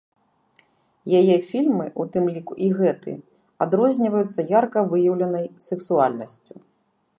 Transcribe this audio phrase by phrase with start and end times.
[1.19, 3.13] Яе фільмы, у тым ліку і гэты,
[3.67, 6.55] адрозніваюцца ярка выяўленай сексуальнасцю.